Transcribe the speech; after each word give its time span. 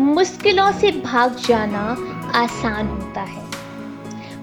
मुश्किलों 0.00 0.70
से 0.72 0.90
भाग 1.04 1.36
जाना 1.46 1.80
आसान 2.34 2.88
होता 2.88 3.20
है। 3.20 3.42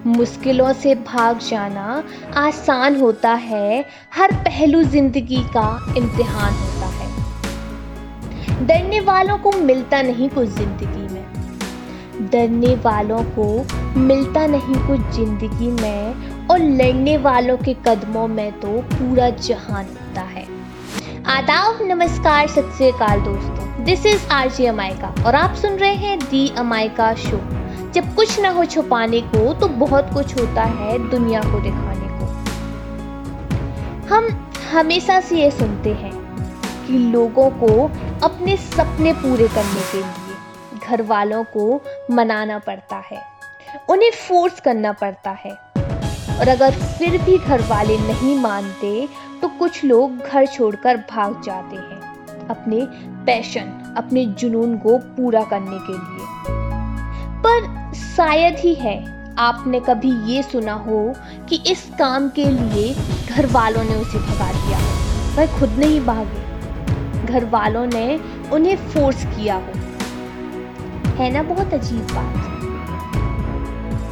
मुश्किलों 0.07 0.71
से 0.73 0.95
भाग 0.95 1.37
जाना 1.39 2.03
आसान 2.37 2.99
होता 3.01 3.31
है। 3.33 3.85
हर 4.13 4.33
पहलू 4.45 4.81
ज़िंदगी 4.83 5.43
का 5.55 5.93
इम्तिहान 5.97 6.53
होता 6.53 6.87
है। 6.87 8.65
डरने 8.67 8.99
वालों 9.01 9.37
को 9.37 9.51
मिलता 9.61 10.01
नहीं 10.01 10.29
कुछ 10.29 10.49
ज़िंदगी 10.49 11.13
में। 11.13 12.29
डरने 12.31 12.75
वालों 12.75 13.23
को 13.39 13.47
मिलता 13.99 14.45
नहीं 14.47 14.75
कुछ 14.87 15.15
ज़िंदगी 15.15 15.71
में 15.71 16.47
और 16.47 16.59
लड़ने 16.59 17.17
वालों 17.17 17.57
के 17.57 17.73
कदमों 17.87 18.27
में 18.27 18.51
तो 18.59 18.81
पूरा 18.91 19.29
जहान 19.29 19.85
होता 19.85 20.21
है। 20.21 20.45
आदाब, 21.37 21.87
नमस्कार, 21.87 22.47
सत 22.47 22.73
श्रीकाल 22.77 23.21
दोस्तों। 23.21 23.64
दिस 23.85 24.05
इज़ 24.05 24.25
आर 24.33 24.49
जी 24.49 24.65
अमायका 24.65 25.07
और 25.25 25.35
आप 25.35 25.55
सुन 25.55 25.73
रहे 25.77 25.95
हैं 25.95 26.17
दी 26.19 26.47
अमायका 26.57 27.13
शो 27.15 27.37
जब 27.93 28.13
कुछ 28.15 28.39
ना 28.39 28.49
हो 28.49 28.63
छुपाने 28.65 29.19
को 29.23 29.53
तो 29.53 29.67
बहुत 29.75 30.09
कुछ 30.13 30.35
होता 30.37 30.63
है 30.69 30.97
दुनिया 31.09 31.41
को 31.41 31.59
दिखाने 31.61 32.07
को। 32.11 32.25
हम 34.07 34.27
हमेशा 34.71 35.19
से 35.19 35.35
ये 35.35 35.49
सुनते 35.51 35.93
हैं 35.93 36.13
कि 36.87 36.97
लोगों 37.11 37.49
को 37.59 37.69
अपने 38.25 38.55
सपने 38.57 39.13
पूरे 39.15 39.47
करने 39.47 39.83
के 39.91 39.97
लिए 39.97 40.87
घर 40.87 41.01
वालों 41.03 41.43
को 41.53 41.81
मनाना 42.11 42.57
पड़ता 42.59 43.03
है, 43.11 43.21
उन्हें 43.89 44.11
फोर्स 44.19 44.59
करना 44.59 44.91
पड़ता 44.93 45.31
है। 45.39 45.51
और 46.39 46.47
अगर 46.49 46.71
फिर 46.71 47.21
भी 47.21 47.37
घर 47.37 47.61
वाले 47.69 47.97
नहीं 47.99 48.37
मानते 48.39 49.07
तो 49.41 49.47
कुछ 49.59 49.83
लोग 49.85 50.17
घर 50.17 50.45
छोड़कर 50.47 50.97
भाग 51.11 51.41
जाते 51.45 51.75
हैं। 51.75 51.94
अपने 52.49 52.87
पैशन, 53.25 53.93
अपने 53.97 54.25
जुनून 54.25 54.77
को 54.77 54.97
पूरा 54.97 55.43
करने 55.43 55.77
के 55.79 55.93
लिए। 55.93 56.25
पर 57.45 57.93
शायद 57.93 58.55
ही 58.59 58.73
है, 58.73 59.15
आपने 59.37 59.79
कभी 59.79 60.33
ये 60.33 60.43
सुना 60.43 60.73
हो 60.73 61.13
कि 61.49 61.55
इस 61.67 61.91
काम 61.99 62.29
के 62.29 62.45
लिए 62.45 62.95
घर 63.29 63.45
वालों 63.45 63.83
ने 63.83 63.95
उसे 63.95 64.17
भगा 64.17 64.51
दिया 64.51 64.79
वह 65.35 65.59
खुद 65.59 65.69
नहीं 65.69 66.01
भागे। 66.01 66.45
घर 67.25 67.45
वालों 67.45 67.85
ने 67.85 68.19
उन्हें 68.53 68.75
फोर्स 68.75 69.25
किया 69.25 69.55
हो। 69.55 69.79
है 71.15 71.31
ना 71.33 71.43
बहुत 71.43 71.73
अजीब 71.73 72.07
बात? 72.11 72.35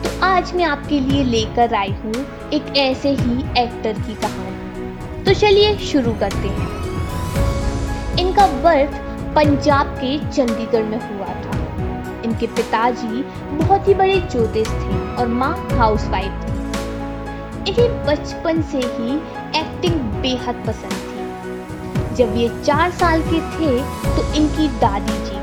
तो 0.04 0.26
आज 0.26 0.54
मैं 0.54 0.64
आपके 0.64 1.00
लिए 1.00 1.24
लेकर 1.24 1.74
आई 1.74 1.92
हूँ 1.92 2.14
एक 2.54 2.78
ऐसे 2.78 3.10
ही 3.10 3.40
एक्टर 3.58 3.94
की 3.94 4.16
कहानी। 4.16 5.24
तो 5.24 5.34
चलिए 5.34 5.78
शुरू 5.78 6.14
करते 6.14 6.48
हैं। 6.48 6.83
इनका 8.34 8.46
बर्थ 8.62 8.94
पंजाब 9.34 9.88
के 9.96 10.18
चंडीगढ़ 10.28 10.84
में 10.84 11.00
हुआ 11.00 11.26
था। 11.42 12.22
इनके 12.26 12.48
पिताजी 12.50 13.22
बहुत 13.58 13.88
ही 13.88 13.94
बड़े 13.94 14.16
ज्योतिष 14.22 14.68
थे 14.70 14.96
और 15.16 15.28
माँ 15.32 15.52
हाउसवाइफ 15.72 16.46
थी। 16.46 17.72
इन्हें 17.72 18.06
बचपन 18.06 18.62
से 18.72 18.78
ही 18.78 19.18
एक्टिंग 19.60 20.00
बेहद 20.22 20.64
पसंद 20.68 20.96
थी। 21.04 22.16
जब 22.16 22.36
ये 22.38 22.50
चार 22.64 22.92
साल 22.94 23.22
के 23.30 23.42
थे 23.52 23.78
तो 24.16 24.26
इनकी 24.34 24.68
दादी 24.80 25.20
जी 25.28 25.38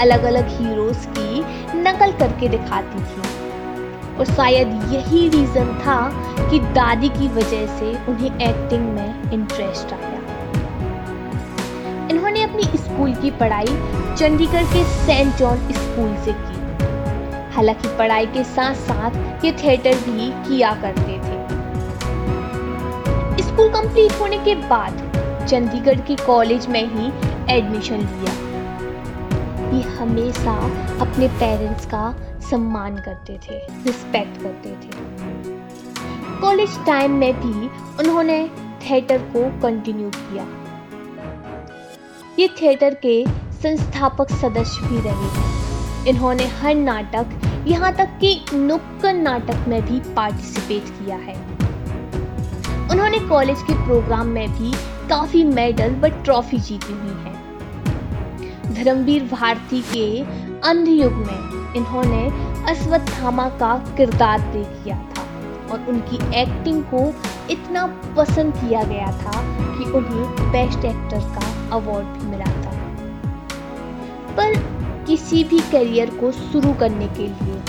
अलग 0.00 0.24
अलग 0.24 0.48
हीरोज 0.56 1.06
की 1.18 1.44
नकल 1.82 2.12
करके 2.18 2.48
दिखाती 2.48 3.04
थी। 3.04 4.16
और 4.16 4.34
शायद 4.34 4.68
यही 4.92 5.28
रीज़न 5.28 5.74
था 5.84 6.00
कि 6.50 6.60
दादी 6.72 7.08
की 7.10 7.28
वजह 7.36 7.66
से 7.78 7.94
उन्हें 8.08 8.40
एक्टिंग 8.40 8.92
में 8.94 9.32
इंटरेस्ट 9.32 9.92
आया। 9.92 10.20
इन्होंने 12.10 12.42
अपनी 12.42 12.62
स्कूल 12.78 13.14
की 13.14 13.30
पढ़ाई 13.30 13.66
चंडीगढ़ 14.18 14.64
के 14.64 14.84
सेंट 14.84 15.34
जॉन 15.36 15.56
स्कूल 15.72 16.14
से 16.24 16.32
की। 16.32 16.60
हालाँकि 17.54 17.88
पढ़ाई 17.98 18.26
के 18.26 18.44
साथ 18.44 18.74
साथ 18.74 19.44
ये 19.44 19.52
थिएटर 19.52 19.94
भी 19.94 20.30
किया 20.48 20.72
करते 20.74 21.18
थे। 21.18 21.40
स्कूल 23.42 23.68
कंप्लीट 23.68 24.12
होने 24.12 24.38
के 24.38 24.54
बाद 24.68 24.92
चंडीगढ़ 25.48 26.00
के 26.00 26.14
कॉलेज 26.16 26.66
में 26.66 26.84
ही 26.84 27.12
एडमिशन 27.54 27.98
लिया। 27.98 28.34
ये 29.72 29.82
हमेशा 29.90 30.54
अपने 31.00 31.28
पेरेंट्स 31.28 31.86
का 31.86 32.14
सम्मान 32.50 32.96
करते 32.96 33.38
थे, 33.46 33.58
रिस्पेक्ट 33.84 34.42
करते 34.42 34.70
थे। 34.70 34.90
कॉलेज 36.40 36.78
टाइम 36.86 37.10
में 37.10 37.32
भी 37.34 37.68
उन्होंने 38.00 38.50
थिएटर 38.80 39.18
को 39.18 39.40
कंटिन्यू 39.60 40.10
किया। 40.14 40.44
ये 42.38 42.46
थिएटर 42.60 42.94
के 42.96 43.24
संस्थापक 43.52 44.30
सदस्य 44.32 44.86
भी 44.88 45.00
रहे 45.00 46.10
इन्होंने 46.10 46.44
हर 46.60 46.74
नाटक, 46.74 47.30
यहाँ 47.68 47.92
तक 47.96 48.16
कि 48.20 48.30
नुक्कड़ 48.52 49.12
नाटक 49.12 49.68
में 49.68 49.80
भी 49.86 49.98
पार्टिसिपेट 50.14 50.88
किया 50.88 51.16
है। 51.16 51.34
उन्होंने 52.90 53.18
कॉलेज 53.28 53.62
के 53.62 53.74
प्रोग्राम 53.84 54.28
में 54.28 54.48
भी 54.52 54.72
काफ़ी 55.08 55.44
मेडल 55.44 55.94
व 55.94 56.08
ट्रॉफी 56.24 56.58
जीती 56.58 56.92
हुई 56.92 57.16
है। 57.24 58.74
धर्मवीर 58.74 59.24
भारती 59.24 59.82
के 59.92 60.06
अंध 60.68 60.88
युग 60.88 61.12
में 61.12 61.74
इन्होंने 61.76 62.24
अश्वत्थामा 62.72 63.48
का 63.58 63.76
किरदार 63.96 64.50
प्ले 64.50 64.64
किया 64.64 64.96
था 64.96 65.22
और 65.72 65.86
उनकी 65.88 66.16
एक्टिंग 66.40 66.82
को 66.84 67.04
इतना 67.50 67.86
पसंद 68.16 68.54
किया 68.54 68.82
गया 68.82 69.06
था 69.06 69.32
कि 69.78 69.84
उन्हें 69.84 70.52
बेस्ट 70.52 70.84
एक्टर 70.84 71.20
का 71.20 71.76
अवार्ड 71.76 72.06
भी 72.06 72.26
मिला 72.26 72.44
था। 72.44 72.72
पर 74.36 74.54
किसी 75.06 75.44
भी 75.44 75.58
करियर 75.58 76.10
को 76.10 76.32
शुरू 76.32 76.72
करने 76.74 77.08
के 77.08 77.22
लिए 77.22 77.60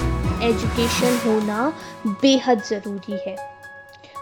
एजुकेशन 0.49 1.19
होना 1.25 1.73
बेहद 2.07 2.61
ज़रूरी 2.61 3.19
है। 3.27 3.35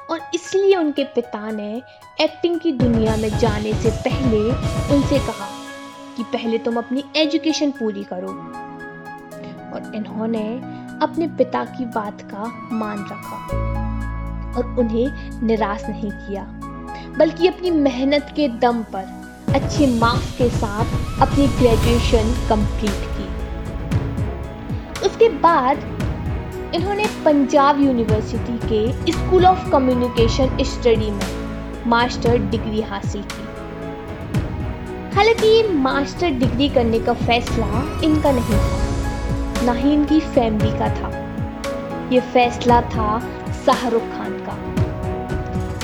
और 0.09 0.19
इसलिए 0.35 0.75
उनके 0.75 1.03
पिता 1.03 1.51
ने 1.51 1.81
एक्टिंग 2.21 2.59
की 2.59 2.71
दुनिया 2.71 3.15
में 3.15 3.37
जाने 3.37 3.73
से 3.73 3.89
पहले 3.89 4.39
उनसे 4.95 5.19
कहा 5.19 5.49
कि 6.17 6.23
पहले 6.23 6.57
तुम 6.57 6.77
अपनी 6.77 7.03
एजुकेशन 7.15 7.71
पूरी 7.71 8.03
करो। 8.03 8.31
और 9.73 9.91
इन्होंने 9.95 10.61
अपने 11.01 11.27
पिता 11.27 11.63
की 11.63 11.85
बात 11.85 12.21
का 12.21 12.69
मान 12.71 12.99
रखा। 12.99 13.80
और 14.61 14.79
उन्हें 14.79 15.41
निराश 15.43 15.83
नहीं 15.89 16.11
किया, 16.11 16.43
बल्कि 17.17 17.47
अपनी 17.47 17.71
मेहनत 17.71 18.33
के 18.35 18.47
दम 18.59 18.83
पर, 18.93 19.05
अच्छे 19.55 19.87
मार्क्स 19.87 20.37
के 20.37 20.49
साथ 20.49 21.21
अपनी 21.21 21.47
ग्रेजुएशन 21.47 22.33
कंप्लीट 22.49 23.01
की। 23.07 23.29
उसके 25.07 25.29
बाद 25.39 25.77
इन्होंने 26.75 27.05
पंजाब 27.25 27.81
यूनिवर्सिटी 27.81 28.57
के 28.63 29.11
स्कूल 29.11 29.45
ऑफ़ 29.45 29.69
कम्युनिकेशन 29.69 30.57
स्टडी 30.63 31.09
में 31.11 31.87
मास्टर 31.87 32.37
डिग्री 32.37 32.81
हासिल 32.81 33.23
की। 33.23 33.45
हालाँकि 35.15 35.63
मास्टर 35.73 36.29
डिग्री 36.29 36.69
करने 36.69 36.99
का 36.99 37.13
फैसला 37.13 37.99
इनका 38.03 38.31
नहीं 38.31 38.59
था, 38.59 39.65
ना 39.65 39.73
ही 39.73 39.93
इनकी 39.93 40.19
फैमिली 40.19 40.71
का 40.71 40.89
था। 40.89 41.09
ये 42.11 42.19
फैसला 42.19 42.81
था 42.81 43.19
शाहरुख 43.65 44.01
खान 44.01 44.30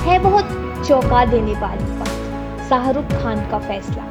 है 0.08 0.18
बहुत 0.20 0.50
चौंका 0.88 1.24
देने 1.26 1.54
वाली 1.54 1.84
बात। 1.94 2.68
शाहरुख 2.70 3.06
खान 3.14 3.40
का 3.50 3.58
फैसला। 3.60 4.04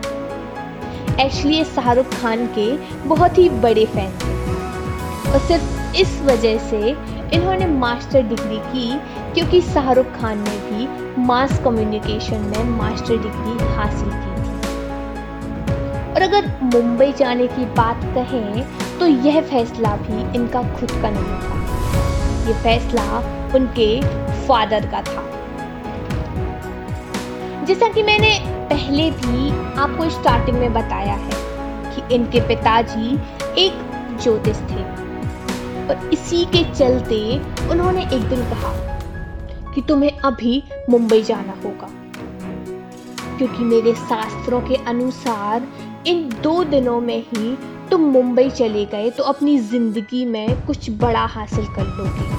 एक्चुअली 1.22 1.64
शाहरुख 1.64 2.10
खान 2.12 2.46
के 2.58 2.66
बहुत 3.08 3.38
ही 3.38 3.48
बड़े 3.60 3.84
फ़ैन 3.86 4.10
थे। 4.14 4.34
और 5.30 5.38
सिर्फ़ 5.38 5.96
इस 5.96 6.20
वजह 6.22 6.58
से 6.60 6.80
इन्होंने 7.34 7.66
मास्टर 7.66 8.22
डिग्री 8.22 8.58
की, 8.64 8.88
क्योंकि 9.34 9.60
शाहरुख 9.62 10.06
खान 10.12 10.38
ने 10.38 10.56
भी 10.60 10.88
मास 11.22 11.58
कम्युनिकेशन 11.64 12.40
में 12.46 12.64
मास्टर 12.70 13.16
डिग्री 13.16 13.74
हासिल 13.76 14.10
की 14.10 14.34
थी। 14.36 14.54
और 16.10 16.22
अगर 16.22 16.52
मुंबई 16.64 17.12
जाने 17.12 17.46
की 17.46 17.64
बात 17.74 18.04
कहें 18.14 18.98
तो 18.98 19.06
यह 19.06 19.40
फैसला 19.42 19.96
भी 19.96 20.20
इनका 20.36 20.62
खुद 20.74 20.90
का 20.92 21.10
नहीं 21.10 21.38
था। 21.42 21.56
ये 22.48 22.54
फैसला 22.62 23.08
उनके 23.54 23.88
फादर 24.46 24.86
का 24.86 25.02
था। 25.02 25.22
जैसा 27.66 27.86
कि 27.88 28.02
मैंने 28.02 28.28
पहले 28.70 29.10
भी 29.12 29.50
आपको 29.76 30.08
स्टार्टिंग 30.10 30.56
में 30.56 30.72
बताया 30.72 31.14
है 31.14 31.38
कि 31.86 32.14
इनके 32.14 32.40
पिताजी 32.48 33.14
एक 33.58 34.18
ज्योतिष 34.22 34.56
थे। 34.70 34.82
और 35.86 36.10
इसी 36.12 36.44
के 36.44 36.62
चलते 36.72 37.18
उन्होंने 37.70 38.02
एक 38.04 38.28
दिन 38.28 38.44
कहा 38.50 38.72
कि 39.74 39.82
तुम्हें 39.82 40.18
अभी 40.20 40.62
मुंबई 40.90 41.22
जाना 41.22 41.54
होगा, 41.64 41.88
क्योंकि 43.38 43.64
मेरे 43.64 43.94
शास्त्रों 43.96 44.60
के 44.60 44.76
अनुसार 44.86 45.66
इन 46.06 46.28
दो 46.42 46.62
दिनों 46.66 47.00
में 47.00 47.18
ही 47.24 47.56
तुम 47.90 48.00
मुंबई 48.12 48.48
चले 48.52 48.84
गए 48.86 49.10
तो 49.10 49.22
अपनी 49.24 49.58
ज़िंदगी 49.60 50.24
में 50.26 50.66
कुछ 50.66 50.90
बड़ा 51.00 51.24
हासिल 51.28 51.66
कर 51.76 51.94
लोगे। 51.96 52.34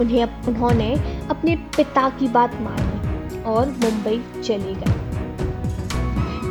उन्हें 0.00 0.24
उन्होंने 0.48 0.94
अपने 1.30 1.56
पिता 1.76 2.08
की 2.10 2.28
बात 2.30 2.60
मानी। 2.62 2.99
और 3.42 3.66
मुंबई 3.66 4.42
चले 4.42 4.74
गए। 4.74 5.10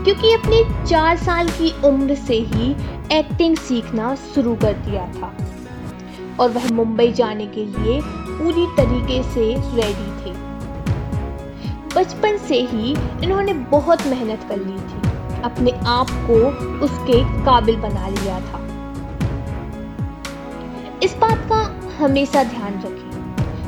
क्योंकि 0.03 0.33
अपने 0.33 0.85
चार 0.85 1.17
साल 1.17 1.49
की 1.49 1.81
उम्र 1.87 2.15
से 2.15 2.35
ही 2.35 2.71
एक्टिंग 3.11 3.57
सीखना 3.57 4.15
शुरू 4.15 4.55
कर 4.55 4.73
दिया 4.73 5.05
था। 5.05 5.33
और 6.39 6.49
वह 6.49 6.71
मुंबई 6.71 7.11
जाने 7.11 7.47
के 7.47 7.65
लिए 7.65 8.01
पूरी 8.05 8.65
तरीके 8.65 9.23
से 9.23 9.53
रेडी 9.53 10.25
थे। 10.25 10.49
बचपन 11.95 12.37
से 12.37 12.61
ही 12.61 12.95
इन्होंने 13.23 13.53
बहुत 13.53 14.07
मेहनत 14.07 14.45
कर 14.49 14.57
ली 14.57 14.73
थी। 14.73 15.09
अपने 15.41 15.71
आप 15.71 16.07
को 16.09 16.35
उसके 16.85 17.45
काबिल 17.45 17.75
बना 17.75 18.07
लिया 18.07 18.39
था। 18.39 18.59
इस 21.03 21.15
बात 21.17 21.49
का 21.49 21.79
हमेशा 21.97 22.43
ध्यान 22.43 22.73
रखें 22.73 23.09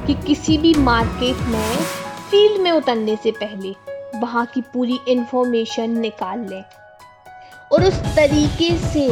कि 0.06 0.14
किसी 0.14 0.58
भी 0.58 0.74
मार्केट 0.74 1.38
में 1.48 1.78
फ़ील्ड 2.32 2.62
में 2.62 2.72
उतरने 2.72 3.16
से 3.16 3.32
पहले 3.32 3.70
वहाँ 4.20 4.46
की 4.46 4.62
पूरी 4.74 5.00
इंफॉर्मेशन 5.08 5.98
निकाल 6.00 6.46
लें 6.50 6.64
और 7.72 7.84
उस 7.84 7.98
तरीके 8.16 8.70
से 8.84 9.08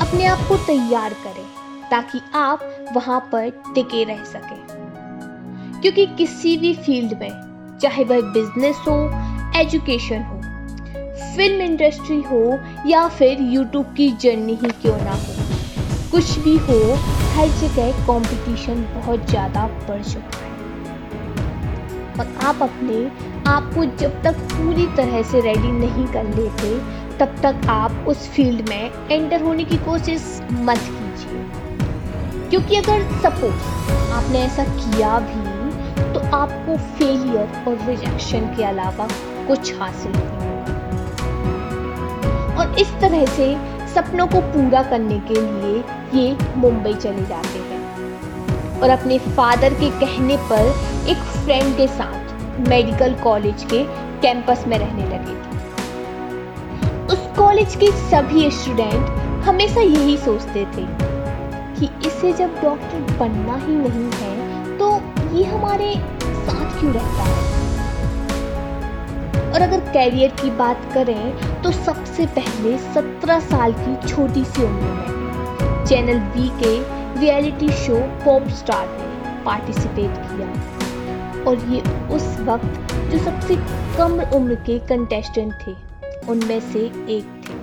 अपने 0.00 0.24
आप 0.24 0.46
को 0.48 0.56
तैयार 0.66 1.14
करें 1.24 1.88
ताकि 1.90 2.20
आप 2.34 2.60
वहाँ 2.92 3.18
पर 3.32 3.50
टिके 3.74 4.02
रह 4.04 4.22
सकें। 4.24 5.80
क्योंकि 5.80 6.06
किसी 6.18 6.56
भी 6.56 6.72
फ़ील्ड 6.74 7.18
में, 7.20 7.78
चाहे 7.82 8.04
वह 8.04 8.20
बिज़नेस 8.32 8.76
हो 8.88 8.96
एजुकेशन 9.60 10.22
हो 10.22 10.38
फ़िल्म 11.36 11.60
इंडस्ट्री 11.62 12.20
हो 12.22 12.42
या 12.86 13.06
फिर 13.08 13.42
यूट्यूब 13.52 13.94
की 13.96 14.10
जर्नी 14.16 14.54
ही 14.54 14.70
क्यों 14.82 14.96
ना 14.96 15.14
हो, 15.14 15.34
कुछ 16.10 16.38
भी 16.38 16.56
हो, 16.58 16.78
हर 17.34 17.48
जगह 17.60 18.06
कंपटीशन 18.06 18.86
बहुत 18.94 19.28
ज़्यादा 19.30 19.66
बढ़ 19.88 20.02
चुका 20.02 20.38
है। 20.38 20.49
और 22.18 22.26
आप 22.44 22.62
अपने 22.62 22.98
आप 23.50 23.70
को 23.74 23.84
जब 24.00 24.22
तक 24.22 24.34
पूरी 24.52 24.86
तरह 24.96 25.22
से 25.30 25.40
रेडी 25.40 25.72
नहीं 25.74 26.06
कर 26.06 26.24
लेते, 26.36 26.78
तब 27.18 27.36
तक 27.42 27.66
आप 27.70 28.04
उस 28.08 28.28
फ़ील्ड 28.28 28.68
में 28.68 28.90
एंटर 29.10 29.42
होने 29.42 29.64
की 29.64 29.76
कोशिश 29.84 30.20
मत 30.52 30.78
कीजिए। 30.88 31.40
क्योंकि 32.50 32.76
अगर 32.76 33.02
सपोज़ 33.22 33.60
आपने 34.12 34.38
ऐसा 34.38 34.64
किया 34.66 35.18
भी 35.20 35.48
तो 36.12 36.20
आपको 36.36 36.76
फेलियर 36.96 37.64
और 37.68 37.74
रिजेक्शन 37.86 38.46
के 38.56 38.64
अलावा 38.64 39.06
कुछ 39.48 39.74
हासिल 39.80 40.12
नहीं 40.14 40.48
और 42.56 42.78
इस 42.78 42.90
तरह 43.00 43.24
से 43.36 43.46
सपनों 43.94 44.26
को 44.26 44.40
पूरा 44.52 44.82
करने 44.90 45.18
के 45.28 45.40
लिए 45.40 45.74
ये 46.14 46.36
मुंबई 46.56 46.94
चले 46.94 47.24
जाते 47.26 47.58
हैं। 47.58 47.69
और 48.82 48.90
अपने 48.90 49.18
फादर 49.36 49.74
के 49.74 49.90
कहने 50.00 50.36
पर 50.50 50.64
एक 51.10 51.16
फ्रेंड 51.16 51.76
के 51.76 51.86
साथ 51.88 52.68
मेडिकल 52.68 53.14
कॉलेज 53.14 53.64
के 53.64 53.82
कैंपस 54.22 54.64
में 54.68 54.78
रहने 54.78 55.04
लगे 55.06 55.34
थे। 55.34 55.48
उस 57.06 57.26
कॉलेज 57.36 57.76
के 57.76 57.90
सभी 58.10 58.50
स्टूडेंट 58.50 59.44
हमेशा 59.44 59.80
यही 59.80 60.16
सोचते 60.18 60.64
थे 60.76 60.86
कि 61.78 61.88
इसे 62.06 62.32
जब 62.32 62.60
डॉक्टर 62.62 63.16
बनना 63.18 63.56
ही 63.56 63.74
नहीं 63.76 64.10
है 64.12 64.78
तो 64.78 64.90
ये 65.36 65.44
हमारे 65.44 65.94
साथ 66.22 66.78
क्यों 66.80 66.92
रहता 66.92 67.22
है? 67.22 67.48
और 69.52 69.60
अगर 69.62 69.80
कैरियर 69.92 70.30
की 70.40 70.50
बात 70.56 70.90
करें 70.94 71.62
तो 71.62 71.70
सबसे 71.72 72.26
पहले 72.38 72.76
17 72.94 73.40
साल 73.40 73.72
की 73.78 74.08
छोटी 74.08 74.44
सी 74.44 74.62
उम्र 74.64 74.82
में 74.82 75.84
चैनल 75.86 76.18
बी 76.34 76.48
के 76.62 76.74
रियलिटी 77.20 77.68
शो 77.76 77.96
पॉप 78.24 78.48
स्टार 78.58 78.86
में 78.88 79.44
पार्टिसिपेट 79.44 80.16
किया। 80.26 80.48
और 81.44 81.64
ये 81.70 81.80
उस 82.14 82.24
वक्त 82.40 82.92
जो 83.10 83.18
सबसे 83.18 83.56
कम 83.96 84.20
उम्र 84.36 84.54
के 84.66 84.78
कंटेस्टेंट 84.88 85.52
थे, 85.66 85.74
उनमें 86.28 86.60
से 86.62 86.80
एक 86.80 87.26
थे। 87.46 87.58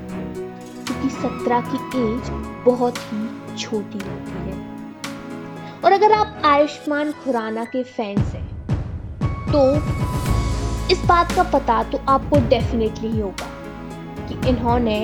क्योंकि 0.86 1.09
सत्रह 1.12 1.62
की 1.69 1.77
एज 2.00 2.30
बहुत 2.65 2.98
ही 3.04 3.56
छोटी 3.57 4.00
होती 4.00 4.39
है। 4.48 4.56
और 5.86 5.92
अगर 5.92 6.12
आप 6.12 6.42
आयुष्मान 6.45 7.12
खुराना 7.24 7.63
के 7.65 7.83
फैंस 7.83 8.33
हैं 8.33 8.45
तो 9.51 9.62
इस 10.94 11.06
बात 11.06 11.31
का 11.31 11.44
पता 11.51 11.81
तो 11.83 12.00
आपको 12.10 12.39
डेफिनेटली 12.50 13.10
ही 13.10 13.19
होगा 13.19 13.50
कि 14.27 14.48
इन्होंने 14.50 14.98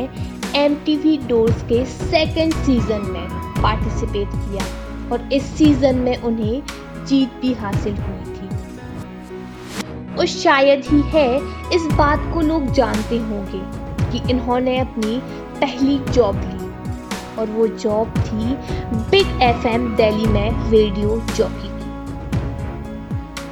एम 0.55 0.75
टी 0.85 0.95
वी 0.97 1.17
डोर्स 1.27 1.63
के 1.63 1.85
सेकेंड 1.85 2.53
सीज़न 2.55 3.01
में 3.11 3.42
पार्टिसिपेट 3.63 4.27
किया 4.27 4.65
और 5.11 5.33
इस 5.33 5.43
सीज़न 5.43 5.95
में 5.95 6.17
उन्हें 6.17 6.63
जीत 7.05 7.29
भी 7.41 7.53
हासिल 7.53 7.95
हुई 7.95 8.33
थी। 8.33 8.49
और 10.15 10.25
शायद 10.25 10.83
ही 10.85 11.01
है, 11.01 11.37
इस 11.75 11.85
बात 11.93 12.33
को 12.33 12.41
लोग 12.41 12.71
जानते 12.71 13.17
होंगे 13.17 13.61
कि 14.11 14.31
इन्होंने 14.31 14.77
अपनी 14.77 15.19
पहली 15.59 15.99
जॉब 15.99 16.35
ली। 16.35 16.63
और 17.39 17.47
वो 17.47 17.67
जॉब 17.67 18.09
थी 18.17 18.55
बिग 19.11 19.41
एफएम 19.41 19.95
दिल्ली 19.95 20.25
में 20.25 20.69
रेडियो 20.69 21.21
जॉकी 21.35 21.67
की। 21.67 21.83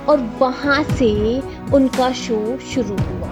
और 0.06 0.38
वहाँ 0.40 0.84
से 0.84 1.40
उनका 1.74 2.12
शो 2.12 2.58
शुरू 2.58 2.96
हुआ। 2.96 3.30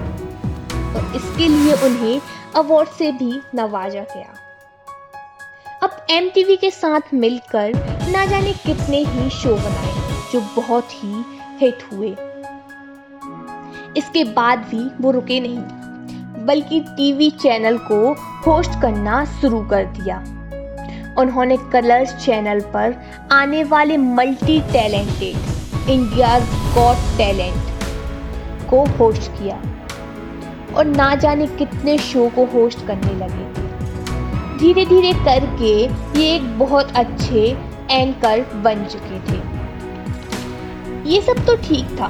और 0.96 1.14
इसके 1.16 1.48
लिए 1.48 1.74
उन्हें 1.74 2.22
अवार्ड 2.56 2.90
से 2.90 3.12
भी 3.12 3.42
नवाजा 3.56 4.02
गया। 4.02 4.49
अब 5.82 6.06
एमटीवी 6.10 6.56
के 6.56 6.70
साथ 6.72 7.14
मिलकर 7.14 7.74
ना 8.12 8.26
जाने 8.26 8.54
कितने 8.54 8.98
ही 8.98 9.30
शो 9.30 9.54
बनाए, 9.56 9.92
जो 10.32 10.42
बहुत 10.56 10.88
ही 10.94 11.24
हिट 11.62 11.84
हुए। 11.92 12.10
इसके 13.98 14.24
बाद 14.34 14.60
भी 14.60 14.84
वो 15.02 15.12
रुके 15.12 15.40
नहीं, 15.40 15.60
बल्कि 16.46 16.80
टीवी 16.80 17.30
चैनल 17.32 17.78
को 17.78 18.12
होस्ट 18.46 18.82
करना 18.82 19.24
शुरू 19.42 19.62
कर 19.66 19.86
दिया। 19.98 20.18
उन्होंने 21.18 21.58
कलर्स 21.72 22.16
चैनल 22.26 22.62
पर 22.74 22.96
आने 23.32 23.64
वाले 23.64 23.98
multi 23.98 24.60
talented 24.62 25.90
India 25.90 26.40
got 26.76 27.18
talent 27.18 28.70
को 28.70 28.86
होस्ट 28.98 29.32
किया। 29.32 29.62
और 30.76 30.86
ना 30.86 31.16
जाने 31.16 31.48
कितने 31.48 31.98
शो 31.98 32.30
को 32.30 32.46
होस्ट 32.46 32.86
करने 32.88 33.14
लगे। 33.16 33.69
धीरे 34.60 34.86
धीरे 34.86 35.12
करके 35.16 35.74
ये 36.20 36.36
एक 36.36 36.48
बहुत 36.60 36.92
अच्छे 36.96 37.42
एंकर 37.92 38.42
बन 38.64 38.84
चुके 38.86 39.20
थे। 39.28 39.38
ये 41.10 41.22
सब 41.22 41.46
तो 41.46 41.56
ठीक 41.58 41.86
था, 42.00 42.08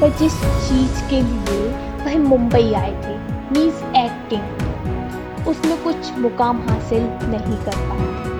पर 0.00 0.08
जिस 0.18 0.34
चीज़ 0.68 1.00
के 1.10 1.20
लिए 1.22 1.68
वह 2.04 2.18
मुंबई 2.28 2.72
आए 2.74 2.92
थे 3.04 3.14
मीन्स 3.52 3.82
एक्टिंग 3.96 5.46
उसमें 5.48 5.76
कुछ 5.84 6.12
मुकाम 6.18 6.60
हासिल 6.68 7.02
नहीं 7.24 7.56
कर 7.64 7.76
पाए 7.88 8.06
थे, 8.18 8.30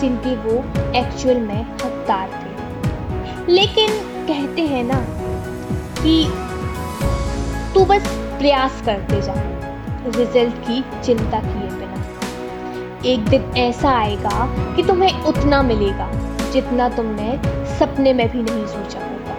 जिनके 0.00 0.34
वो 0.38 0.54
एक्चुअल 0.98 1.40
में 1.40 1.62
हकदार 1.62 2.28
थे। 2.34 3.52
लेकिन 3.52 3.88
कहते 4.28 4.62
हैं 4.66 4.84
ना 4.84 5.00
कि 6.02 6.24
तू 7.74 7.84
बस 7.84 8.08
प्रयास 8.38 8.82
करते 8.86 9.20
जा। 9.22 9.34
रिज़ल्ट 10.06 10.54
की 10.54 10.84
चिंता 11.04 11.40
किए 11.40 11.70
बिना। 11.70 12.04
एक 13.04 13.24
दिन 13.24 13.42
ऐसा 13.56 13.90
आएगा 13.90 14.46
कि 14.76 14.82
तुम्हें 14.82 15.22
उतना 15.22 15.62
मिलेगा 15.62 16.10
जितना 16.52 16.88
तुमने 16.88 17.38
सपने 17.78 18.12
में 18.12 18.28
भी 18.28 18.42
नहीं 18.42 18.66
सोचा 18.66 18.98
होगा। 18.98 19.34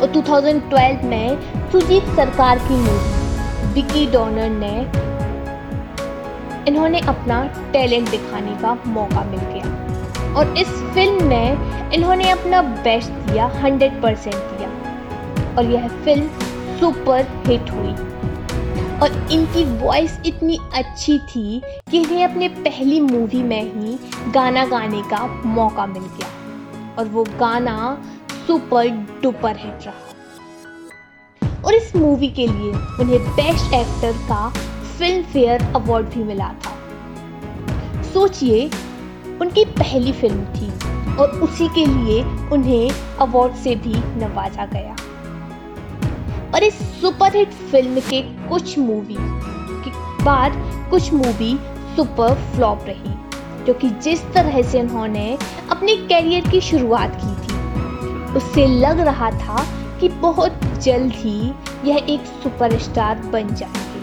और 0.00 0.10
2012 0.10 1.04
में 1.04 1.38
सुजीत 1.70 2.04
सरकार 2.16 2.58
की 2.58 2.76
मूवी 2.76 3.72
विकी 3.72 4.06
डॉनर 4.06 4.48
ने 4.48 4.74
इन्होंने 6.68 7.00
अपना 7.00 7.42
टैलेंट 7.72 8.10
दिखाने 8.10 8.56
का 8.56 8.78
मौका 8.86 9.24
मिल 9.24 9.40
गया। 9.40 10.34
और 10.34 10.56
इस 10.58 10.68
फ़िल्म 10.68 11.24
में 11.24 11.92
इन्होंने 11.92 12.30
अपना 12.30 12.62
बेस्ट 12.62 13.10
दिया 13.10 13.46
हंड्रेड 13.46 14.02
परसेंट 14.02 14.34
दिया। 14.34 14.68
और 15.58 15.64
यह 15.64 15.88
फ़िल्म 15.88 16.28
सुपर 16.80 17.26
हिट 17.46 17.70
हुई। 17.70 17.94
और 19.02 19.28
इनकी 19.32 19.64
वॉइस 19.64 20.18
इतनी 20.26 20.58
अच्छी 20.74 21.18
थी 21.18 21.62
कि 21.90 21.98
इन्हें 21.98 22.24
अपने 22.24 22.48
पहली 22.48 23.00
मूवी 23.00 23.42
में 23.42 23.62
ही 23.62 23.98
गाना 24.32 24.64
गाने 24.66 25.02
का 25.02 25.26
मौका 25.46 25.86
मिल 25.86 26.02
गया। 26.02 26.28
और 26.98 27.08
वो 27.08 27.24
गाना 27.24 28.04
सुपर 28.46 28.88
डुपर 29.22 29.56
हिट 29.56 29.86
रहा। 29.86 31.62
और 31.64 31.74
इस 31.74 31.96
मूवी 31.96 32.28
के 32.28 32.46
लिए 32.46 32.72
उन्हें 32.72 33.30
बेस्ट 33.30 33.74
एक्टर 33.74 34.12
का 34.12 34.48
फ़िल्म 34.98 35.22
फेयर 35.22 35.62
अवार्ड 35.62 36.06
भी 36.06 36.24
मिला 36.24 36.48
था। 36.48 36.78
सोचिए, 38.02 38.70
उनकी 39.40 39.64
पहली 39.64 40.12
फ़िल्म 40.12 40.44
थी 40.44 40.70
और 41.16 41.30
उसी 41.30 41.68
के 41.68 41.86
लिए 41.86 42.24
उन्हें 42.24 42.90
अवार्ड 43.20 43.54
से 43.54 43.76
भी 43.76 43.94
नवाजा 43.94 44.66
गया। 44.66 44.96
और 46.54 46.62
इस 46.62 46.74
सुपरहिट 47.00 47.50
फ़िल्म 47.50 48.00
के 48.00 48.22
कुछ 48.22 48.78
मूवी 48.78 49.16
के 49.84 49.90
बाद 50.24 50.52
कुछ 50.90 51.12
मूवी 51.12 51.58
सुपर 51.96 52.34
फ्लॉप 52.34 52.84
रही 52.84 53.14
क्योंकि 53.64 53.90
जिस 53.90 54.22
तरह 54.32 54.62
से 54.62 54.80
उन्होंने 54.80 55.38
अपने 55.70 55.96
कैरियर 55.96 56.48
की 56.48 56.60
शुरुआत 56.60 57.20
की 57.24 57.34
थी, 57.34 57.58
उससे 58.34 58.66
लग 58.66 59.00
रहा 59.00 59.30
था 59.30 59.66
कि 60.00 60.08
बहुत 60.08 60.52
जल्द 60.62 61.12
ही 61.14 61.52
यह 61.84 62.06
एक 62.08 62.20
सुपरस्टार 62.42 63.18
बन 63.18 63.54
जाएँगे। 63.54 64.02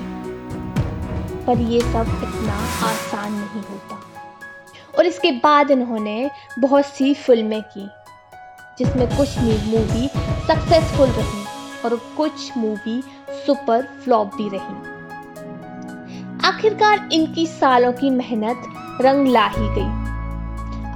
पर 1.45 1.57
ये 1.57 1.81
सब 1.81 2.21
इतना 2.23 2.87
आसान 2.89 3.33
नहीं 3.33 3.61
होता। 3.61 4.01
और 4.97 5.05
इसके 5.05 5.31
बाद 5.31 5.71
इन्होंने 5.71 6.31
बहुत 6.59 6.85
सी 6.85 7.13
फ़िल्में 7.13 7.61
की, 7.61 7.89
जिसमें 8.79 9.17
कुछ 9.17 9.37
मूवी 9.39 10.07
सक्सेसफुल 10.47 11.07
रही। 11.07 11.38
और 11.85 12.13
कुछ 12.17 12.57
मूवी 12.57 13.03
सुपर 13.29 13.81
फ्लॉप 13.81 14.27
भी 14.35 14.49
रही। 14.53 14.99
आखिरकार 16.47 17.09
इनकी 17.11 17.47
सालों 17.47 17.93
की 17.93 18.09
मेहनत 18.09 18.63
रंग 19.01 19.27
ला 19.27 19.47
ही 19.47 19.67
गई। 19.69 20.09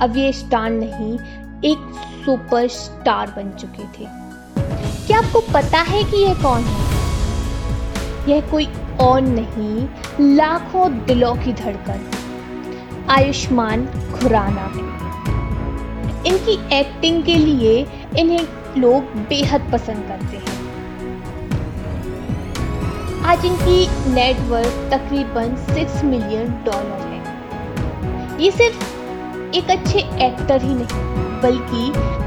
अब 0.02 0.14
ये 0.18 0.34
स्टार 0.34 0.70
नहीं, 0.70 1.14
एक 1.72 1.92
सुपर 2.26 2.68
स्टार 2.68 3.28
बन 3.28 3.52
चुके 3.52 3.84
थे। 3.84 4.08
क्या 5.08 5.18
आपको 5.18 5.40
पता 5.54 5.82
है 5.82 6.04
कि 6.04 6.18
यह 6.18 6.34
कौन 6.34 6.62
है? 6.62 6.94
यह 8.32 8.42
कोई 8.42 8.66
और 9.02 9.22
नहीं, 9.22 9.88
लाखों 10.36 11.06
दिलों 11.06 11.36
की 11.36 11.54
धड़कन। 11.54 12.12
आयुष्मान 13.10 13.86
खुराना। 13.86 14.62
है 14.62 14.94
इनकी 16.26 16.80
एक्टिंग 16.80 17.24
के 17.24 17.36
लिए 17.36 17.88
इन्हें 18.20 18.48
लोग 18.78 19.04
बेहद 19.04 19.70
पसंद 19.72 20.08
करते 20.08 20.38
हैं। 20.38 20.63
आज 23.26 23.46
इनकी 23.46 24.14
नेटवर्क 24.14 24.80
तकरीबन 24.92 25.56
सिक्स 25.68 26.04
मिलियन 26.04 26.48
डॉलर 26.64 27.04
है। 27.04 27.20
ये 28.42 28.50
सिर्फ़ 28.52 29.56
एक 29.56 29.70
अच्छे 29.70 30.00
एक्टर 30.26 30.62
ही 30.62 30.74
नहीं, 30.74 31.04
बल्कि 31.42 31.84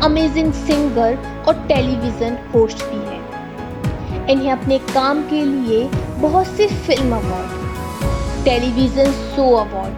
अमेजिंग 0.07 0.53
सिंगर 0.55 1.19
और 1.49 1.55
टेलीविज़न 1.69 2.39
होस्ट 2.55 2.85
भी 2.85 3.01
है। 3.09 4.31
इन्हें 4.33 4.51
अपने 4.53 4.79
काम 4.95 5.23
के 5.29 5.45
लिए 5.45 5.85
बहुत 6.21 6.47
से 6.47 6.67
film 6.69 7.17
award 7.17 8.45
television 8.45 9.13
show 9.13 9.53
award 9.57 9.97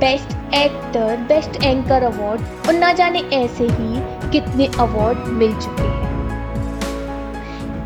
best 0.00 0.54
actor 0.54 1.16
best 1.28 1.62
anchor 1.64 2.02
award 2.04 2.66
और 2.68 2.74
ना 2.74 2.92
जाने 2.92 3.24
ऐसे 3.34 3.68
ही 3.70 4.30
कितने 4.30 4.66
अवार्ड 4.80 5.18
मिल 5.38 5.60
चुके 5.60 5.82
हैं। 5.82 6.06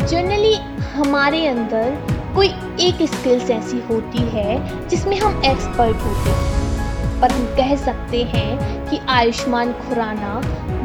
जनरली 0.07 0.55
हमारे 0.95 1.47
अंदर 1.47 2.12
कोई 2.35 2.49
एक 2.81 3.03
स्किल्स 3.09 3.51
ऐसी 3.51 3.81
होती 3.89 4.23
है 4.31 4.89
जिसमें 4.89 5.19
हम 5.19 5.43
एक्सपर्ट 5.45 5.97
होते 5.99 6.31
हैं। 6.31 7.21
पर 7.21 7.33
हम 7.33 7.45
कह 7.57 7.75
सकते 7.77 8.23
हैं 8.27 8.89
कि 8.91 8.99
आयुष्मान 9.09 9.73
खुराना 9.73 10.39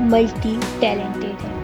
मल्टी 0.09 0.55
टैलेंटेड 0.81 1.41
है। 1.41 1.55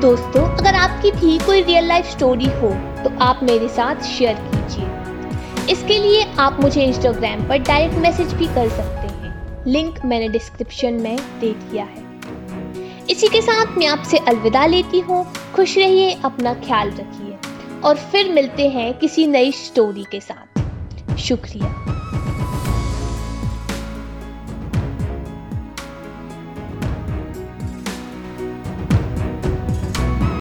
दोस्तों, 0.00 0.42
अगर 0.48 0.74
आपकी 0.74 1.10
भी 1.10 1.38
कोई 1.38 1.62
रियल 1.62 1.86
लाइफ 1.86 2.10
स्टोरी 2.10 2.48
हो 2.60 2.70
तो 3.04 3.10
आप 3.24 3.40
मेरे 3.42 3.68
साथ 3.68 4.02
शेयर 4.06 4.36
कीजिए। 4.44 5.72
इसके 5.72 5.98
लिए 5.98 6.24
आप 6.38 6.60
मुझे 6.60 6.84
इंस्टाग्राम 6.84 7.48
पर 7.48 7.58
डायरेक्ट 7.58 7.98
मैसेज 7.98 8.32
भी 8.34 8.46
कर 8.46 8.68
सकते 8.68 9.06
हैं। 9.08 9.64
लिंक 9.66 10.04
मैंने 10.04 10.28
डिस्क्रिप्शन 10.28 10.94
में 10.94 11.16
दे 11.40 11.52
दिया 11.52 11.84
है। 11.84 12.06
इसी 13.10 13.28
के 13.28 13.40
साथ 13.42 13.78
मैं 13.78 13.86
आपसे 13.86 14.18
अलविदा 14.18 14.66
लेती 14.66 15.00
हूँ। 15.00 15.24
खुश 15.54 15.76
रहिए, 15.78 16.18
अपना 16.24 16.54
ख्याल 16.56 16.90
रखिए। 16.90 17.37
और 17.84 17.96
फिर 17.96 18.32
मिलते 18.32 18.68
हैं 18.68 18.98
किसी 18.98 19.26
नई 19.26 19.52
स्टोरी 19.52 20.04
के 20.04 20.20
साथ। 20.20 21.16
शुक्रिया। 21.16 21.97